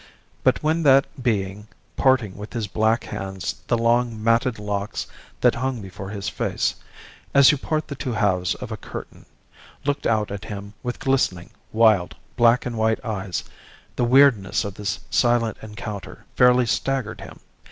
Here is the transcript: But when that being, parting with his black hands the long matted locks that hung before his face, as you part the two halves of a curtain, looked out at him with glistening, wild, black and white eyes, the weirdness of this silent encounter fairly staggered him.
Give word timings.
But 0.43 0.63
when 0.63 0.81
that 0.81 1.05
being, 1.21 1.67
parting 1.95 2.35
with 2.35 2.53
his 2.53 2.65
black 2.65 3.03
hands 3.03 3.61
the 3.67 3.77
long 3.77 4.17
matted 4.23 4.57
locks 4.57 5.05
that 5.41 5.53
hung 5.53 5.79
before 5.79 6.09
his 6.09 6.27
face, 6.27 6.73
as 7.35 7.51
you 7.51 7.57
part 7.59 7.87
the 7.87 7.93
two 7.93 8.13
halves 8.13 8.55
of 8.55 8.71
a 8.71 8.77
curtain, 8.77 9.27
looked 9.85 10.07
out 10.07 10.31
at 10.31 10.45
him 10.45 10.73
with 10.81 10.97
glistening, 10.97 11.51
wild, 11.71 12.15
black 12.35 12.65
and 12.65 12.79
white 12.79 13.05
eyes, 13.05 13.43
the 13.95 14.03
weirdness 14.03 14.65
of 14.65 14.73
this 14.73 14.99
silent 15.11 15.57
encounter 15.61 16.25
fairly 16.35 16.65
staggered 16.65 17.21
him. 17.21 17.39